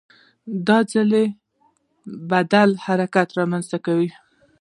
[0.67, 1.25] ځای
[2.29, 4.09] بدلول حرکت رامنځته کوي.